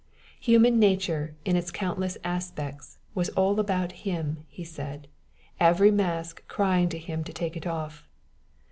[0.39, 5.07] Human nature, in its countless aspects, was all about him, he said,
[5.59, 8.07] every mask crying to him to take it off.